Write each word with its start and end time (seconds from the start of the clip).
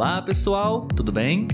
Olá, 0.00 0.22
pessoal, 0.22 0.88
tudo 0.96 1.12
bem? 1.12 1.46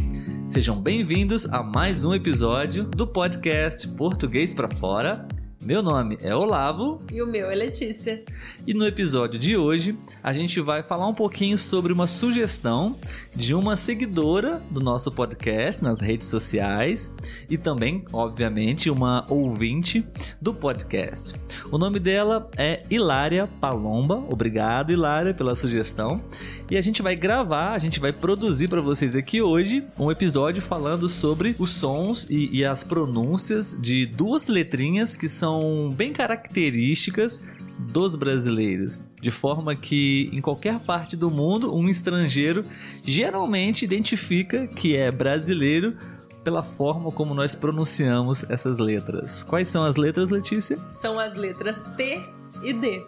Sejam 0.46 0.80
bem-vindos 0.80 1.52
a 1.52 1.64
mais 1.64 2.04
um 2.04 2.14
episódio 2.14 2.84
do 2.84 3.04
podcast 3.04 3.88
Português 3.88 4.54
para 4.54 4.70
Fora. 4.70 5.26
Meu 5.66 5.82
nome 5.82 6.16
é 6.22 6.32
Olavo. 6.32 7.02
E 7.12 7.20
o 7.20 7.26
meu 7.26 7.50
é 7.50 7.54
Letícia. 7.56 8.22
E 8.64 8.72
no 8.72 8.86
episódio 8.86 9.36
de 9.36 9.56
hoje, 9.56 9.98
a 10.22 10.32
gente 10.32 10.60
vai 10.60 10.80
falar 10.80 11.08
um 11.08 11.12
pouquinho 11.12 11.58
sobre 11.58 11.92
uma 11.92 12.06
sugestão 12.06 12.96
de 13.34 13.52
uma 13.52 13.76
seguidora 13.76 14.62
do 14.70 14.80
nosso 14.80 15.10
podcast 15.10 15.82
nas 15.82 15.98
redes 15.98 16.28
sociais 16.28 17.12
e 17.50 17.58
também, 17.58 18.04
obviamente, 18.12 18.88
uma 18.88 19.26
ouvinte 19.28 20.06
do 20.40 20.54
podcast. 20.54 21.34
O 21.72 21.78
nome 21.78 21.98
dela 21.98 22.48
é 22.56 22.84
Hilária 22.88 23.48
Palomba. 23.60 24.24
Obrigado, 24.30 24.92
Hilária, 24.92 25.34
pela 25.34 25.56
sugestão. 25.56 26.22
E 26.68 26.76
a 26.76 26.80
gente 26.80 27.00
vai 27.00 27.14
gravar, 27.14 27.74
a 27.74 27.78
gente 27.78 28.00
vai 28.00 28.12
produzir 28.12 28.66
para 28.66 28.80
vocês 28.80 29.14
aqui 29.14 29.40
hoje 29.40 29.84
um 29.96 30.10
episódio 30.10 30.60
falando 30.60 31.08
sobre 31.08 31.54
os 31.60 31.70
sons 31.70 32.28
e, 32.28 32.50
e 32.52 32.64
as 32.64 32.82
pronúncias 32.82 33.78
de 33.80 34.04
duas 34.04 34.48
letrinhas 34.48 35.14
que 35.14 35.28
são 35.28 35.88
bem 35.96 36.12
características 36.12 37.40
dos 37.78 38.16
brasileiros, 38.16 39.04
de 39.20 39.30
forma 39.30 39.76
que 39.76 40.28
em 40.32 40.40
qualquer 40.40 40.80
parte 40.80 41.16
do 41.16 41.30
mundo 41.30 41.72
um 41.72 41.88
estrangeiro 41.88 42.64
geralmente 43.04 43.84
identifica 43.84 44.66
que 44.66 44.96
é 44.96 45.08
brasileiro 45.12 45.96
pela 46.42 46.62
forma 46.62 47.12
como 47.12 47.32
nós 47.32 47.54
pronunciamos 47.54 48.44
essas 48.50 48.80
letras. 48.80 49.44
Quais 49.44 49.68
são 49.68 49.84
as 49.84 49.94
letras, 49.94 50.30
Letícia? 50.30 50.76
São 50.88 51.20
as 51.20 51.36
letras 51.36 51.86
T 51.96 52.20
e 52.64 52.72
D. 52.72 53.04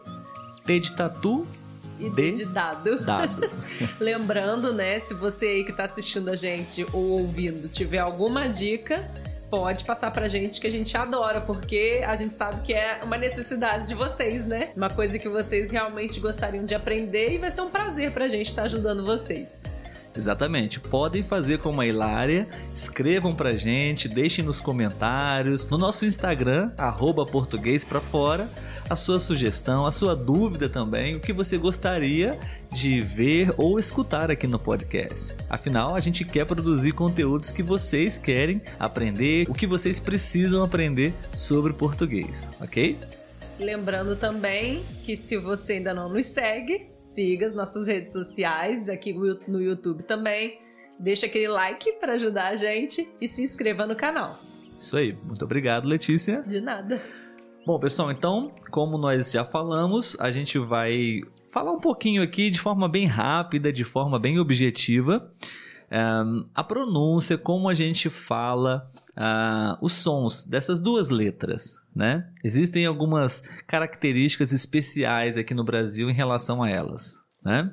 T 0.65 0.79
de 0.79 0.93
tatu, 0.93 1.45
e 1.99 2.11
D 2.11 2.31
de 2.31 2.45
dado. 2.47 3.01
dado. 3.01 3.51
Lembrando, 3.99 4.73
né, 4.73 4.99
se 4.99 5.15
você 5.15 5.47
aí 5.47 5.65
que 5.65 5.73
tá 5.73 5.85
assistindo 5.85 6.31
a 6.31 6.35
gente 6.35 6.87
ou 6.93 7.21
ouvindo 7.21 7.69
tiver 7.69 7.99
alguma 7.99 8.49
dica, 8.49 9.09
pode 9.51 9.85
passar 9.85 10.11
pra 10.11 10.29
gente 10.29 10.61
que 10.61 10.67
a 10.67 10.71
gente 10.71 10.97
adora, 10.97 11.41
porque 11.41 12.03
a 12.07 12.15
gente 12.15 12.35
sabe 12.35 12.63
que 12.63 12.73
é 12.73 13.01
uma 13.03 13.17
necessidade 13.17 13.89
de 13.89 13.95
vocês, 13.95 14.45
né? 14.45 14.71
Uma 14.77 14.91
coisa 14.91 15.19
que 15.19 15.29
vocês 15.29 15.71
realmente 15.71 16.21
gostariam 16.21 16.65
de 16.65 16.75
aprender 16.75 17.35
e 17.35 17.39
vai 17.39 17.51
ser 17.51 17.63
um 17.63 17.71
prazer 17.71 18.13
pra 18.13 18.29
gente 18.29 18.49
estar 18.49 18.63
tá 18.63 18.67
ajudando 18.67 19.05
vocês. 19.05 19.63
Exatamente. 20.19 20.81
Podem 20.81 21.23
fazer 21.23 21.59
como 21.59 21.81
a 21.81 21.87
Hilária, 21.87 22.49
escrevam 22.75 23.33
pra 23.33 23.55
gente, 23.55 24.09
deixem 24.09 24.45
nos 24.45 24.59
comentários, 24.59 25.71
no 25.71 25.79
nosso 25.79 26.05
Instagram, 26.05 26.73
arroba 26.77 27.25
português 27.25 27.85
pra 27.85 28.01
fora, 28.01 28.49
a 28.91 28.97
sua 28.97 29.21
sugestão, 29.21 29.87
a 29.87 29.93
sua 29.93 30.17
dúvida 30.17 30.69
também, 30.69 31.15
o 31.15 31.21
que 31.21 31.33
você 31.33 31.57
gostaria 31.57 32.37
de 32.73 33.01
ver 33.01 33.55
ou 33.57 33.79
escutar 33.79 34.29
aqui 34.29 34.49
no 34.49 34.59
podcast. 34.59 35.37
Afinal, 35.49 35.95
a 35.95 36.01
gente 36.01 36.25
quer 36.25 36.45
produzir 36.45 36.93
conteúdos 36.93 37.53
que 37.53 37.63
vocês 37.63 38.19
querem 38.19 38.61
aprender, 38.77 39.47
o 39.49 39.55
que 39.55 39.69
vocês 39.69 40.01
precisam 40.01 40.65
aprender 40.65 41.15
sobre 41.33 41.73
português, 41.73 42.49
ok? 42.61 42.99
Lembrando 43.59 44.15
também 44.15 44.83
que 45.05 45.17
se 45.17 45.37
você 45.37 45.75
ainda 45.75 45.93
não 45.93 46.09
nos 46.09 46.27
segue, 46.27 46.87
siga 46.97 47.45
as 47.45 47.57
nossas 47.57 47.89
redes 47.89 48.13
sociais, 48.13 48.89
aqui 48.89 49.13
no 49.13 49.61
YouTube 49.61 50.05
também. 50.05 50.59
Deixa 50.99 51.27
aquele 51.27 51.49
like 51.49 51.93
para 51.95 52.13
ajudar 52.13 52.49
a 52.49 52.55
gente 52.55 53.09
e 53.21 53.27
se 53.27 53.43
inscreva 53.43 53.85
no 53.85 53.97
canal. 53.97 54.39
Isso 54.79 54.97
aí. 54.97 55.17
Muito 55.25 55.45
obrigado, 55.45 55.87
Letícia. 55.87 56.43
De 56.47 56.61
nada. 56.61 57.03
Bom, 57.67 57.79
pessoal, 57.81 58.13
então, 58.13 58.53
como 58.71 58.97
nós 58.97 59.33
já 59.33 59.45
falamos, 59.45 60.17
a 60.21 60.31
gente 60.31 60.57
vai 60.59 61.21
falar 61.51 61.73
um 61.73 61.81
pouquinho 61.81 62.23
aqui 62.23 62.51
de 62.51 62.61
forma 62.61 62.89
bem 62.89 63.07
rápida, 63.07 63.73
de 63.73 63.83
forma 63.83 64.19
bem 64.19 64.39
objetiva. 64.39 65.31
Um, 65.91 66.47
a 66.55 66.63
pronúncia, 66.63 67.39
como 67.39 67.69
a 67.69 67.75
gente 67.75 68.11
fala 68.11 68.91
uh, 69.17 69.79
os 69.81 69.95
sons 69.95 70.45
dessas 70.45 70.81
duas 70.81 71.09
letras 71.09 71.79
né? 71.99 72.31
Existem 72.45 72.87
algumas 72.87 73.43
características 73.67 74.53
especiais 74.53 75.37
aqui 75.37 75.53
no 75.53 75.65
Brasil 75.65 76.09
em 76.09 76.15
relação 76.15 76.63
a 76.63 76.71
elas, 76.71 77.21
né? 77.45 77.73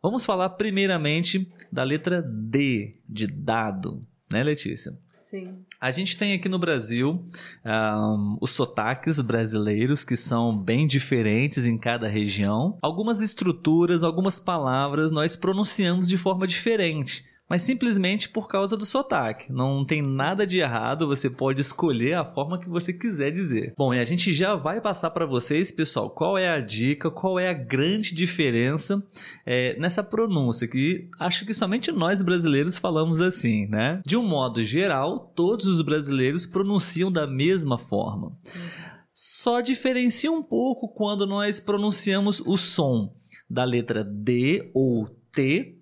Vamos 0.00 0.24
falar 0.24 0.50
primeiramente 0.50 1.50
da 1.70 1.82
letra 1.82 2.22
D 2.22 2.92
de 3.08 3.26
dado, 3.26 4.06
né, 4.30 4.44
Letícia? 4.44 4.96
Sim. 5.18 5.58
A 5.80 5.90
gente 5.90 6.16
tem 6.16 6.34
aqui 6.34 6.48
no 6.48 6.58
Brasil 6.58 7.26
um, 7.66 8.38
os 8.40 8.52
sotaques 8.52 9.20
brasileiros 9.20 10.04
que 10.04 10.16
são 10.16 10.56
bem 10.56 10.86
diferentes 10.86 11.66
em 11.66 11.76
cada 11.76 12.06
região. 12.06 12.78
Algumas 12.80 13.20
estruturas, 13.20 14.04
algumas 14.04 14.38
palavras 14.38 15.10
nós 15.10 15.34
pronunciamos 15.34 16.08
de 16.08 16.16
forma 16.16 16.46
diferente 16.46 17.24
mas 17.48 17.62
simplesmente 17.62 18.28
por 18.28 18.48
causa 18.48 18.76
do 18.76 18.84
sotaque. 18.84 19.50
Não 19.50 19.84
tem 19.84 20.02
nada 20.02 20.46
de 20.46 20.58
errado, 20.58 21.06
você 21.06 21.30
pode 21.30 21.60
escolher 21.60 22.14
a 22.14 22.24
forma 22.24 22.58
que 22.58 22.68
você 22.68 22.92
quiser 22.92 23.30
dizer. 23.30 23.72
Bom, 23.76 23.94
e 23.94 23.98
a 23.98 24.04
gente 24.04 24.32
já 24.32 24.54
vai 24.54 24.80
passar 24.80 25.10
para 25.10 25.26
vocês, 25.26 25.72
pessoal, 25.72 26.10
qual 26.10 26.36
é 26.36 26.48
a 26.48 26.60
dica, 26.60 27.10
qual 27.10 27.38
é 27.38 27.48
a 27.48 27.54
grande 27.54 28.14
diferença 28.14 29.02
é, 29.46 29.78
nessa 29.78 30.02
pronúncia, 30.02 30.68
que 30.68 31.08
acho 31.18 31.46
que 31.46 31.54
somente 31.54 31.90
nós 31.90 32.20
brasileiros 32.20 32.76
falamos 32.76 33.20
assim, 33.20 33.66
né? 33.68 34.02
De 34.04 34.16
um 34.16 34.26
modo 34.26 34.62
geral, 34.64 35.32
todos 35.34 35.66
os 35.66 35.80
brasileiros 35.80 36.44
pronunciam 36.46 37.10
da 37.10 37.26
mesma 37.26 37.78
forma. 37.78 38.36
Só 39.14 39.60
diferencia 39.60 40.30
um 40.30 40.42
pouco 40.42 40.88
quando 40.88 41.26
nós 41.26 41.58
pronunciamos 41.58 42.40
o 42.40 42.56
som 42.56 43.12
da 43.48 43.64
letra 43.64 44.04
D 44.04 44.70
ou 44.74 45.08
T 45.32 45.77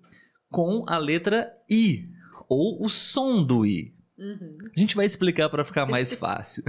com 0.51 0.83
a 0.87 0.97
letra 0.97 1.51
I, 1.69 2.09
ou 2.47 2.83
o 2.83 2.89
som 2.89 3.43
do 3.43 3.65
I. 3.65 3.93
Uhum. 4.17 4.57
A 4.75 4.79
gente 4.79 4.95
vai 4.95 5.05
explicar 5.05 5.49
para 5.49 5.63
ficar 5.63 5.85
mais 5.85 6.13
fácil. 6.15 6.63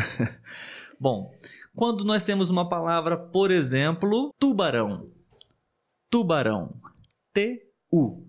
Bom, 1.01 1.33
quando 1.75 2.05
nós 2.05 2.25
temos 2.25 2.51
uma 2.51 2.69
palavra, 2.69 3.17
por 3.17 3.51
exemplo, 3.51 4.35
tubarão. 4.39 5.09
Tubarão. 6.11 6.75
T-U. 7.33 8.27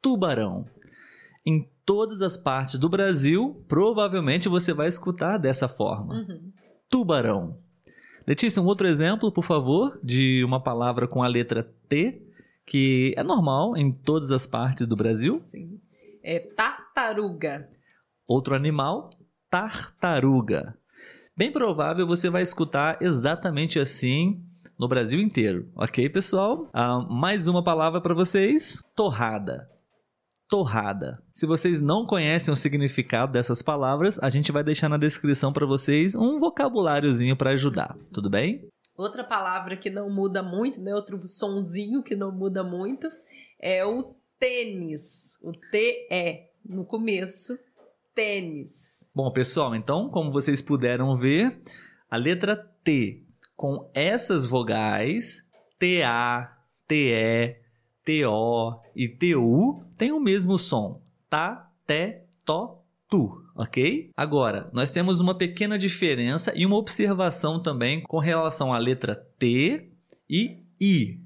Tubarão. 0.00 0.66
Em 1.46 1.70
todas 1.84 2.20
as 2.22 2.36
partes 2.36 2.78
do 2.78 2.88
Brasil, 2.88 3.64
provavelmente 3.68 4.48
você 4.48 4.72
vai 4.72 4.88
escutar 4.88 5.38
dessa 5.38 5.68
forma. 5.68 6.14
Uhum. 6.14 6.52
Tubarão. 6.88 7.58
Letícia, 8.26 8.62
um 8.62 8.66
outro 8.66 8.86
exemplo, 8.86 9.32
por 9.32 9.44
favor, 9.44 9.98
de 10.02 10.44
uma 10.44 10.62
palavra 10.62 11.08
com 11.08 11.22
a 11.22 11.26
letra 11.26 11.62
T 11.88 12.22
que 12.66 13.14
é 13.16 13.22
normal 13.22 13.76
em 13.76 13.92
todas 13.92 14.30
as 14.30 14.46
partes 14.46 14.86
do 14.86 14.96
Brasil. 14.96 15.40
Sim. 15.40 15.80
É 16.22 16.38
tartaruga. 16.38 17.68
Outro 18.26 18.54
animal, 18.54 19.10
tartaruga. 19.50 20.76
Bem 21.36 21.50
provável 21.50 22.06
você 22.06 22.30
vai 22.30 22.42
escutar 22.42 22.98
exatamente 23.00 23.78
assim 23.78 24.42
no 24.78 24.88
Brasil 24.88 25.20
inteiro, 25.20 25.70
ok, 25.76 26.08
pessoal? 26.08 26.68
Ah, 26.72 26.98
mais 27.00 27.46
uma 27.46 27.62
palavra 27.62 28.00
para 28.00 28.14
vocês: 28.14 28.82
torrada. 28.94 29.68
Torrada. 30.48 31.12
Se 31.32 31.46
vocês 31.46 31.80
não 31.80 32.04
conhecem 32.04 32.52
o 32.52 32.56
significado 32.56 33.32
dessas 33.32 33.62
palavras, 33.62 34.18
a 34.22 34.28
gente 34.28 34.52
vai 34.52 34.62
deixar 34.62 34.88
na 34.88 34.98
descrição 34.98 35.52
para 35.52 35.64
vocês 35.64 36.14
um 36.14 36.38
vocabuláriozinho 36.38 37.36
para 37.36 37.50
ajudar, 37.50 37.96
tudo 38.12 38.28
bem? 38.28 38.68
Outra 39.02 39.24
palavra 39.24 39.76
que 39.76 39.90
não 39.90 40.08
muda 40.08 40.42
muito, 40.42 40.80
né? 40.80 40.94
Outro 40.94 41.26
sonzinho 41.26 42.02
que 42.02 42.14
não 42.14 42.30
muda 42.30 42.62
muito 42.62 43.10
é 43.58 43.84
o 43.84 44.14
tênis. 44.38 45.38
O 45.42 45.52
T-E 45.52 46.50
no 46.64 46.84
começo. 46.84 47.58
Tênis. 48.14 49.10
Bom, 49.14 49.30
pessoal, 49.32 49.74
então, 49.74 50.10
como 50.10 50.30
vocês 50.30 50.60
puderam 50.60 51.16
ver, 51.16 51.62
a 52.10 52.16
letra 52.16 52.54
T 52.84 53.24
com 53.56 53.90
essas 53.94 54.44
vogais, 54.44 55.50
T-A, 55.78 56.58
T-E, 56.86 57.60
T-O 58.04 58.82
e 58.94 59.08
T-U, 59.08 59.84
tem 59.96 60.12
o 60.12 60.20
mesmo 60.20 60.58
som. 60.58 61.00
Tá, 61.30 61.70
té, 61.86 62.26
tó, 62.44 62.81
tu, 63.12 63.44
ok? 63.54 64.10
Agora, 64.16 64.70
nós 64.72 64.90
temos 64.90 65.20
uma 65.20 65.36
pequena 65.36 65.78
diferença 65.78 66.50
e 66.56 66.64
uma 66.64 66.78
observação 66.78 67.60
também 67.60 68.00
com 68.00 68.18
relação 68.18 68.72
à 68.72 68.78
letra 68.78 69.14
T 69.14 69.90
e 70.30 70.60
I. 70.80 71.20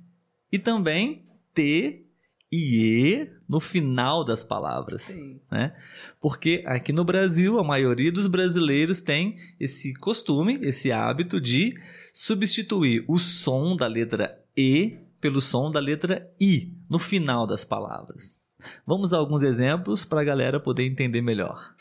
E 0.50 0.58
também 0.58 1.24
T 1.54 2.04
e 2.50 2.56
E 2.56 3.30
no 3.48 3.60
final 3.60 4.24
das 4.24 4.42
palavras. 4.42 5.02
Sim. 5.02 5.40
Né? 5.48 5.76
Porque 6.20 6.64
aqui 6.66 6.92
no 6.92 7.04
Brasil, 7.04 7.60
a 7.60 7.62
maioria 7.62 8.10
dos 8.10 8.26
brasileiros 8.26 9.00
tem 9.00 9.36
esse 9.60 9.94
costume, 9.94 10.58
esse 10.62 10.90
hábito 10.90 11.40
de 11.40 11.72
substituir 12.12 13.04
o 13.06 13.16
som 13.16 13.76
da 13.76 13.86
letra 13.86 14.36
E 14.56 14.98
pelo 15.20 15.40
som 15.40 15.70
da 15.70 15.78
letra 15.78 16.28
I 16.40 16.74
no 16.90 16.98
final 16.98 17.46
das 17.46 17.64
palavras. 17.64 18.40
Vamos 18.84 19.12
a 19.12 19.18
alguns 19.18 19.44
exemplos 19.44 20.04
para 20.04 20.22
a 20.22 20.24
galera 20.24 20.58
poder 20.58 20.84
entender 20.84 21.22
melhor 21.22 21.75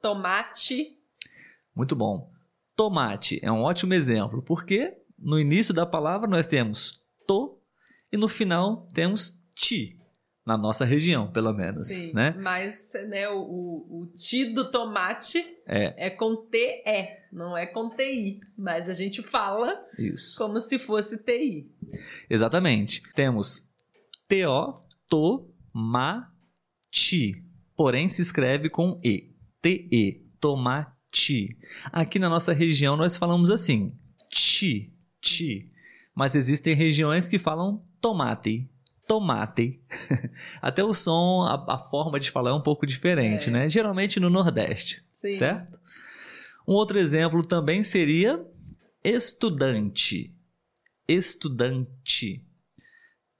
tomate. 0.00 0.96
Muito 1.74 1.94
bom. 1.96 2.30
Tomate 2.76 3.38
é 3.42 3.50
um 3.52 3.62
ótimo 3.62 3.94
exemplo, 3.94 4.42
porque 4.42 4.96
no 5.18 5.38
início 5.38 5.74
da 5.74 5.84
palavra 5.84 6.28
nós 6.28 6.46
temos 6.46 7.02
to 7.26 7.58
e 8.12 8.16
no 8.16 8.28
final 8.28 8.86
temos 8.94 9.40
ti. 9.54 9.96
Na 10.46 10.56
nossa 10.56 10.84
região, 10.86 11.30
pelo 11.30 11.52
menos. 11.52 11.86
Sim, 11.88 12.12
né? 12.14 12.34
mas 12.36 12.92
né, 13.08 13.28
o, 13.28 13.36
o, 13.40 14.00
o 14.00 14.06
ti 14.06 14.46
do 14.46 14.68
tomate 14.70 15.38
É. 15.66 16.06
é 16.06 16.10
com 16.10 16.34
TE, 16.34 16.82
não 17.30 17.56
é 17.56 17.66
com 17.66 17.90
TI. 17.90 18.40
Mas 18.56 18.88
a 18.88 18.94
gente 18.94 19.22
fala 19.22 19.78
Isso. 19.98 20.36
como 20.38 20.58
se 20.58 20.78
fosse 20.78 21.22
TI. 21.22 21.70
Exatamente. 22.28 23.02
Temos 23.14 23.70
T-O, 24.26 24.80
to, 25.08 25.46
ma, 25.72 26.32
ti. 26.90 27.44
Porém, 27.76 28.08
se 28.08 28.22
escreve 28.22 28.70
com 28.70 28.98
E. 29.04 29.29
T-E, 29.62 30.26
tomate. 30.40 31.56
Aqui 31.92 32.18
na 32.18 32.28
nossa 32.28 32.52
região 32.52 32.96
nós 32.96 33.16
falamos 33.16 33.50
assim, 33.50 33.86
ti, 34.30 34.92
ti. 35.20 35.70
Mas 36.14 36.34
existem 36.34 36.74
regiões 36.74 37.28
que 37.28 37.38
falam 37.38 37.84
tomate, 38.00 38.68
tomate. 39.06 39.80
Até 40.62 40.84
o 40.84 40.92
som, 40.94 41.42
a, 41.42 41.74
a 41.74 41.78
forma 41.78 42.18
de 42.20 42.30
falar 42.30 42.50
é 42.50 42.54
um 42.54 42.62
pouco 42.62 42.86
diferente, 42.86 43.48
É. 43.48 43.52
né? 43.52 43.68
Geralmente 43.68 44.18
no 44.20 44.30
Nordeste, 44.30 45.02
Sim. 45.12 45.36
certo? 45.36 45.78
Um 46.66 46.74
outro 46.74 46.98
exemplo 46.98 47.44
também 47.44 47.82
seria 47.82 48.44
estudante. 49.02 50.34
Estudante. 51.08 52.44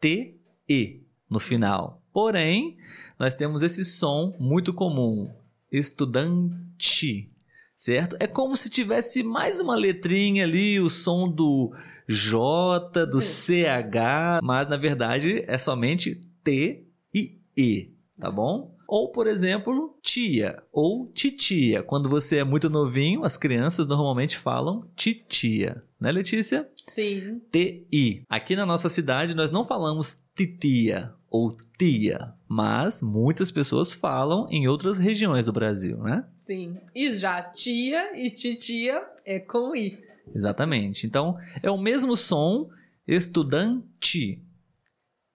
T-E 0.01 1.05
no 1.29 1.39
final. 1.39 2.03
Porém, 2.13 2.77
nós 3.19 3.35
temos 3.35 3.63
esse 3.63 3.85
som 3.85 4.35
muito 4.41 4.73
comum. 4.75 5.33
Estudante. 5.71 7.31
Certo? 7.77 8.17
É 8.21 8.27
como 8.27 8.57
se 8.57 8.69
tivesse 8.69 9.23
mais 9.23 9.59
uma 9.59 9.75
letrinha 9.75 10.45
ali, 10.45 10.79
o 10.79 10.91
som 10.91 11.29
do 11.31 11.73
J, 12.07 13.07
do 13.07 13.21
CH, 13.21 14.41
mas 14.43 14.69
na 14.69 14.77
verdade 14.77 15.45
é 15.47 15.57
somente 15.57 16.17
T 16.45 16.87
e 17.15 17.41
E, 17.57 17.95
tá 18.19 18.31
bom? 18.31 18.77
Ou, 18.91 19.13
por 19.13 19.29
exemplo, 19.29 19.97
tia 20.03 20.61
ou 20.73 21.07
titia. 21.13 21.81
Quando 21.81 22.09
você 22.09 22.39
é 22.39 22.45
muito 22.45 22.69
novinho, 22.69 23.23
as 23.23 23.37
crianças 23.37 23.87
normalmente 23.87 24.37
falam 24.37 24.85
titia, 24.97 25.81
né, 26.01 26.11
Letícia? 26.11 26.69
Sim. 26.75 27.41
TI. 27.53 28.25
Aqui 28.29 28.57
na 28.57 28.67
nossa 28.67 28.91
cidade 28.91 29.37
nós 29.37 29.53
não 29.53 29.63
falamos 29.63 30.25
titia 30.35 31.15
ou 31.31 31.57
tia, 31.79 32.35
mas 32.49 33.01
muitas 33.01 33.53
pessoas 33.53 33.93
falam 33.93 34.49
em 34.51 34.67
outras 34.67 34.99
regiões 34.99 35.47
do 35.47 35.53
Brasil, 35.53 35.97
né? 35.99 36.25
Sim. 36.35 36.77
E 36.93 37.13
já 37.13 37.41
tia 37.41 38.21
e 38.21 38.29
titia 38.29 39.07
é 39.25 39.39
com 39.39 39.77
I. 39.77 40.03
Exatamente. 40.35 41.07
Então 41.07 41.39
é 41.63 41.71
o 41.71 41.79
mesmo 41.79 42.17
som 42.17 42.69
estudante, 43.07 44.43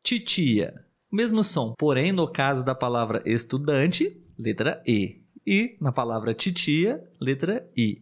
titia, 0.04 0.85
mesmo 1.16 1.44
som. 1.44 1.74
Porém, 1.78 2.12
no 2.12 2.28
caso 2.32 2.66
da 2.66 2.76
palavra 2.76 3.24
estudante, 3.26 4.22
letra 4.38 4.84
E. 4.86 5.22
E 5.48 5.78
na 5.80 5.92
palavra 5.92 6.34
titia, 6.34 7.02
letra 7.20 7.68
I. 7.78 8.02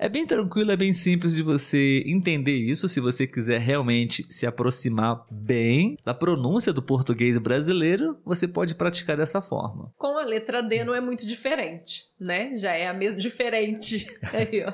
É 0.00 0.08
bem 0.08 0.24
tranquilo, 0.24 0.70
é 0.70 0.76
bem 0.76 0.94
simples 0.94 1.34
de 1.34 1.42
você 1.42 2.04
entender 2.06 2.56
isso 2.56 2.88
se 2.88 3.00
você 3.00 3.26
quiser 3.26 3.60
realmente 3.60 4.24
se 4.32 4.46
aproximar 4.46 5.26
bem 5.28 5.98
da 6.04 6.14
pronúncia 6.14 6.72
do 6.72 6.80
português 6.80 7.36
brasileiro, 7.36 8.16
você 8.24 8.46
pode 8.46 8.76
praticar 8.76 9.16
dessa 9.16 9.42
forma. 9.42 9.92
Com 9.98 10.16
a 10.16 10.24
letra 10.24 10.62
D 10.62 10.84
não 10.84 10.94
é 10.94 11.00
muito 11.00 11.26
diferente, 11.26 12.04
né? 12.20 12.54
Já 12.54 12.74
é 12.74 12.86
a 12.86 12.94
mesma 12.94 13.18
diferente. 13.18 14.06
Aí, 14.32 14.62
ó. 14.64 14.72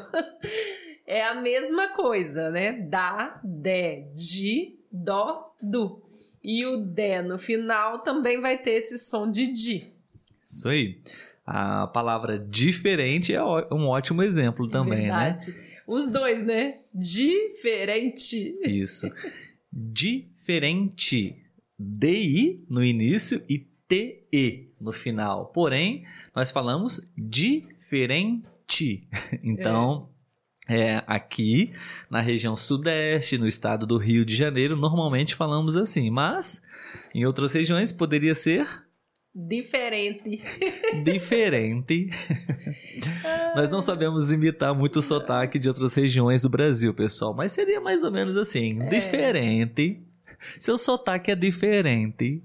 É 1.06 1.24
a 1.24 1.40
mesma 1.40 1.88
coisa, 1.94 2.50
né? 2.50 2.72
Da, 2.72 3.40
de, 3.42 4.04
di, 4.12 4.78
dó, 4.92 5.54
du. 5.62 6.02
E 6.44 6.66
o 6.66 6.76
D 6.76 7.22
no 7.22 7.38
final 7.38 8.00
também 8.00 8.40
vai 8.40 8.58
ter 8.58 8.72
esse 8.72 8.98
som 8.98 9.30
de 9.30 9.50
di. 9.50 9.92
Isso 10.44 10.68
aí. 10.68 11.00
A 11.46 11.86
palavra 11.86 12.38
diferente 12.38 13.34
é 13.34 13.42
um 13.42 13.86
ótimo 13.86 14.22
exemplo 14.22 14.66
também, 14.66 15.08
né? 15.08 15.30
Verdade. 15.30 15.54
Os 15.86 16.10
dois, 16.10 16.44
né? 16.44 16.78
Diferente. 16.94 18.58
Isso. 18.64 19.10
Diferente. 19.72 21.36
DI 21.78 22.64
no 22.68 22.82
início 22.82 23.42
e 23.48 23.58
TE 23.86 24.72
no 24.80 24.92
final. 24.92 25.46
Porém, 25.46 26.04
nós 26.34 26.50
falamos 26.50 27.12
diferente. 27.16 28.42
Então, 29.42 30.08
é, 30.08 30.13
aqui 31.06 31.72
na 32.08 32.20
região 32.20 32.56
sudeste, 32.56 33.38
no 33.38 33.46
estado 33.46 33.86
do 33.86 33.96
Rio 33.96 34.24
de 34.24 34.34
Janeiro, 34.34 34.76
normalmente 34.76 35.34
falamos 35.34 35.76
assim. 35.76 36.10
Mas 36.10 36.62
em 37.14 37.24
outras 37.24 37.52
regiões 37.52 37.92
poderia 37.92 38.34
ser 38.34 38.84
Diferente. 39.36 40.44
diferente. 41.02 42.08
Nós 43.56 43.68
não 43.68 43.82
sabemos 43.82 44.30
imitar 44.30 44.72
muito 44.72 45.00
o 45.00 45.02
sotaque 45.02 45.58
de 45.58 45.66
outras 45.66 45.92
regiões 45.92 46.42
do 46.42 46.48
Brasil, 46.48 46.94
pessoal, 46.94 47.34
mas 47.34 47.50
seria 47.50 47.80
mais 47.80 48.04
ou 48.04 48.12
menos 48.12 48.36
assim, 48.36 48.78
diferente. 48.88 50.03
Seu 50.58 50.76
sotaque 50.78 51.30
é 51.30 51.34
diferente. 51.34 52.42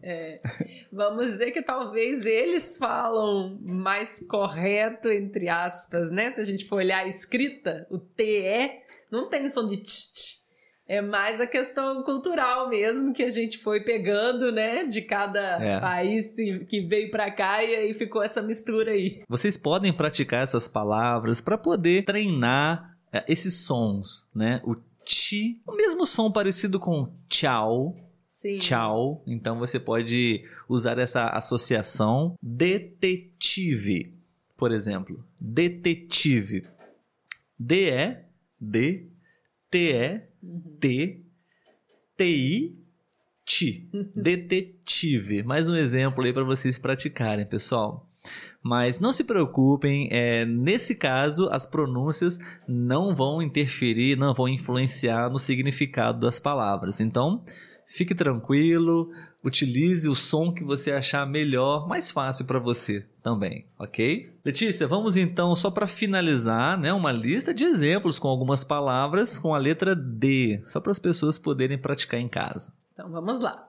Vamos 0.91 1.29
dizer 1.31 1.51
que 1.51 1.61
talvez 1.61 2.25
eles 2.25 2.77
falam 2.77 3.57
mais 3.61 4.25
correto, 4.27 5.09
entre 5.09 5.47
aspas, 5.49 6.09
né? 6.11 6.31
Se 6.31 6.41
a 6.41 6.45
gente 6.45 6.65
for 6.65 6.77
olhar 6.77 7.03
a 7.03 7.07
escrita, 7.07 7.85
o 7.89 7.97
TE 7.99 8.71
não 9.11 9.29
tem 9.29 9.47
som 9.49 9.67
de 9.69 9.77
tch. 9.77 10.39
É 10.87 11.01
mais 11.03 11.39
a 11.39 11.45
questão 11.45 12.01
cultural 12.01 12.67
mesmo 12.67 13.13
que 13.13 13.21
a 13.21 13.29
gente 13.29 13.59
foi 13.59 13.81
pegando, 13.81 14.51
né? 14.51 14.83
De 14.85 15.03
cada 15.03 15.39
É. 15.63 15.79
país 15.79 16.33
que 16.67 16.81
veio 16.81 17.11
pra 17.11 17.29
cá 17.29 17.63
e 17.63 17.75
aí 17.75 17.93
ficou 17.93 18.23
essa 18.23 18.41
mistura 18.41 18.89
aí. 18.91 19.21
Vocês 19.29 19.55
podem 19.55 19.93
praticar 19.93 20.41
essas 20.41 20.67
palavras 20.67 21.39
para 21.41 21.59
poder 21.59 22.05
treinar 22.05 22.97
é, 23.13 23.23
esses 23.27 23.65
sons, 23.65 24.31
né? 24.35 24.61
O 24.63 24.75
ti, 25.09 25.61
o 25.65 25.75
mesmo 25.75 26.05
som 26.05 26.31
parecido 26.31 26.79
com 26.79 27.11
tchau, 27.27 27.95
Sim. 28.31 28.59
tchau. 28.59 29.23
Então 29.25 29.57
você 29.57 29.79
pode 29.79 30.43
usar 30.67 30.99
essa 30.99 31.29
associação 31.29 32.35
detetive, 32.41 34.15
por 34.55 34.71
exemplo. 34.71 35.25
Detetive. 35.41 36.67
D 37.57 37.89
E 37.89 38.17
D 38.61 39.09
T 39.69 39.77
E 39.79 40.19
T 40.79 41.25
T 42.15 42.25
I 42.25 42.79
T. 43.45 43.89
Detetive. 44.15 45.41
Mais 45.41 45.67
um 45.67 45.75
exemplo 45.75 46.23
aí 46.23 46.31
para 46.31 46.43
vocês 46.43 46.77
praticarem, 46.77 47.45
pessoal. 47.47 48.08
Mas 48.61 48.99
não 48.99 49.13
se 49.13 49.23
preocupem, 49.23 50.09
é, 50.11 50.45
nesse 50.45 50.95
caso 50.95 51.47
as 51.49 51.65
pronúncias 51.65 52.37
não 52.67 53.15
vão 53.15 53.41
interferir, 53.41 54.17
não 54.17 54.33
vão 54.33 54.47
influenciar 54.47 55.29
no 55.29 55.39
significado 55.39 56.19
das 56.19 56.39
palavras. 56.39 56.99
Então, 56.99 57.43
fique 57.85 58.13
tranquilo, 58.13 59.09
utilize 59.43 60.07
o 60.07 60.15
som 60.15 60.53
que 60.53 60.63
você 60.63 60.91
achar 60.91 61.25
melhor, 61.25 61.87
mais 61.87 62.11
fácil 62.11 62.45
para 62.45 62.59
você 62.59 63.05
também, 63.23 63.65
ok? 63.77 64.37
Letícia, 64.43 64.87
vamos 64.87 65.15
então 65.15 65.55
só 65.55 65.71
para 65.71 65.87
finalizar, 65.87 66.77
né, 66.77 66.91
uma 66.93 67.11
lista 67.11 67.53
de 67.53 67.63
exemplos 67.63 68.19
com 68.19 68.27
algumas 68.27 68.63
palavras 68.63 69.39
com 69.39 69.55
a 69.55 69.57
letra 69.57 69.95
D, 69.95 70.61
só 70.65 70.79
para 70.79 70.91
as 70.91 70.99
pessoas 70.99 71.39
poderem 71.39 71.77
praticar 71.77 72.19
em 72.19 72.27
casa. 72.27 72.73
Então 72.93 73.09
vamos 73.11 73.41
lá. 73.41 73.67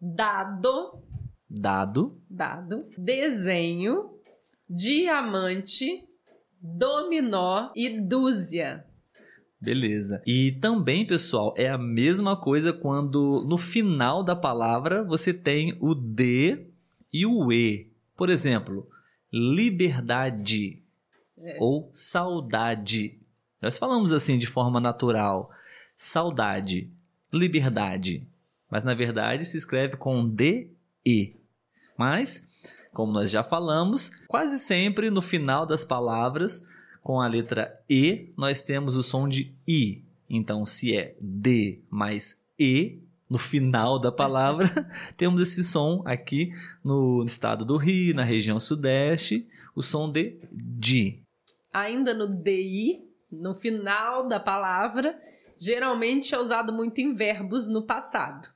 Dado, 0.00 1.02
Dado, 1.54 2.18
dado, 2.30 2.88
desenho, 2.96 4.14
diamante, 4.66 6.02
dominó 6.58 7.70
e 7.76 8.00
dúzia. 8.00 8.86
Beleza. 9.60 10.22
E 10.26 10.52
também, 10.52 11.04
pessoal, 11.04 11.52
é 11.58 11.68
a 11.68 11.76
mesma 11.76 12.34
coisa 12.34 12.72
quando 12.72 13.44
no 13.46 13.58
final 13.58 14.24
da 14.24 14.34
palavra 14.34 15.04
você 15.04 15.34
tem 15.34 15.76
o 15.78 15.94
D 15.94 16.68
e 17.12 17.26
o 17.26 17.52
E. 17.52 17.92
Por 18.16 18.30
exemplo, 18.30 18.88
liberdade 19.30 20.82
ou 21.58 21.90
saudade. 21.92 23.20
Nós 23.60 23.76
falamos 23.76 24.10
assim 24.10 24.38
de 24.38 24.46
forma 24.46 24.80
natural. 24.80 25.50
Saudade, 25.98 26.90
liberdade. 27.30 28.26
Mas 28.70 28.84
na 28.84 28.94
verdade 28.94 29.44
se 29.44 29.58
escreve 29.58 29.98
com 29.98 30.26
D 30.26 30.70
E. 31.04 31.41
Mas, 32.02 32.48
como 32.92 33.12
nós 33.12 33.30
já 33.30 33.44
falamos, 33.44 34.10
quase 34.26 34.58
sempre 34.58 35.08
no 35.08 35.22
final 35.22 35.64
das 35.64 35.84
palavras 35.84 36.66
com 37.00 37.20
a 37.20 37.28
letra 37.28 37.80
E, 37.88 38.32
nós 38.36 38.60
temos 38.60 38.96
o 38.96 39.04
som 39.04 39.28
de 39.28 39.54
I. 39.68 40.04
Então, 40.28 40.66
se 40.66 40.96
é 40.96 41.16
D 41.20 41.80
mais 41.88 42.44
E, 42.58 43.00
no 43.30 43.38
final 43.38 44.00
da 44.00 44.10
palavra, 44.10 44.68
temos 45.16 45.40
esse 45.42 45.62
som 45.62 46.02
aqui 46.04 46.52
no 46.82 47.22
estado 47.24 47.64
do 47.64 47.76
Rio, 47.76 48.16
na 48.16 48.24
região 48.24 48.58
sudeste, 48.58 49.48
o 49.72 49.80
som 49.80 50.10
de 50.10 50.40
DI. 50.50 51.22
Ainda 51.72 52.12
no 52.12 52.26
DI, 52.26 53.00
no 53.30 53.54
final 53.54 54.26
da 54.26 54.40
palavra, 54.40 55.16
geralmente 55.56 56.34
é 56.34 56.38
usado 56.38 56.72
muito 56.72 57.00
em 57.00 57.14
verbos 57.14 57.68
no 57.68 57.86
passado. 57.86 58.48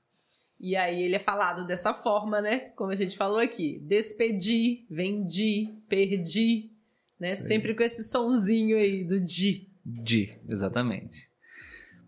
E 0.58 0.74
aí 0.74 1.02
ele 1.02 1.16
é 1.16 1.18
falado 1.18 1.66
dessa 1.66 1.92
forma, 1.92 2.40
né? 2.40 2.70
Como 2.76 2.90
a 2.90 2.94
gente 2.94 3.16
falou 3.16 3.38
aqui. 3.38 3.78
Despedi, 3.82 4.86
vendi, 4.90 5.78
perdi, 5.88 6.70
né? 7.20 7.36
Sempre 7.36 7.74
com 7.74 7.82
esse 7.82 8.04
sonzinho 8.04 8.76
aí 8.76 9.04
do 9.04 9.20
di. 9.20 9.68
Di, 9.84 10.30
exatamente. 10.50 11.36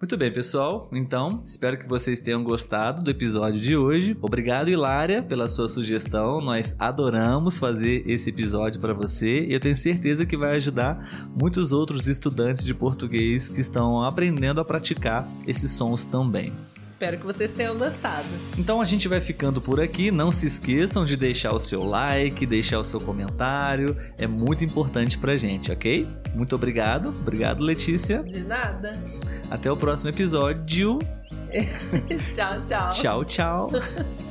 Muito 0.00 0.16
bem, 0.16 0.32
pessoal. 0.32 0.88
Então, 0.92 1.42
espero 1.44 1.76
que 1.76 1.88
vocês 1.88 2.20
tenham 2.20 2.44
gostado 2.44 3.02
do 3.02 3.10
episódio 3.10 3.60
de 3.60 3.76
hoje. 3.76 4.16
Obrigado, 4.22 4.70
Hilária, 4.70 5.20
pela 5.20 5.48
sua 5.48 5.68
sugestão. 5.68 6.40
Nós 6.40 6.76
adoramos 6.78 7.58
fazer 7.58 8.08
esse 8.08 8.30
episódio 8.30 8.80
para 8.80 8.94
você 8.94 9.46
e 9.46 9.52
eu 9.52 9.58
tenho 9.58 9.76
certeza 9.76 10.24
que 10.24 10.36
vai 10.36 10.54
ajudar 10.54 11.28
muitos 11.36 11.72
outros 11.72 12.06
estudantes 12.06 12.64
de 12.64 12.72
português 12.72 13.48
que 13.48 13.60
estão 13.60 14.00
aprendendo 14.04 14.60
a 14.60 14.64
praticar 14.64 15.28
esses 15.48 15.72
sons 15.72 16.04
também. 16.04 16.52
Espero 16.82 17.18
que 17.18 17.26
vocês 17.26 17.52
tenham 17.52 17.76
gostado. 17.76 18.26
Então 18.56 18.80
a 18.80 18.84
gente 18.84 19.08
vai 19.08 19.20
ficando 19.20 19.60
por 19.60 19.80
aqui. 19.80 20.10
Não 20.10 20.32
se 20.32 20.46
esqueçam 20.46 21.04
de 21.04 21.16
deixar 21.16 21.52
o 21.52 21.60
seu 21.60 21.84
like, 21.84 22.46
deixar 22.46 22.78
o 22.78 22.84
seu 22.84 23.00
comentário. 23.00 23.96
É 24.16 24.26
muito 24.26 24.64
importante 24.64 25.18
pra 25.18 25.36
gente, 25.36 25.70
ok? 25.70 26.06
Muito 26.34 26.54
obrigado. 26.54 27.08
Obrigado, 27.08 27.62
Letícia. 27.62 28.22
De 28.22 28.40
nada. 28.40 28.92
Até 29.50 29.70
o 29.70 29.76
próximo 29.76 30.10
episódio. 30.10 30.98
tchau, 32.32 32.62
tchau. 32.62 32.90
Tchau, 32.92 33.24
tchau. 33.24 33.68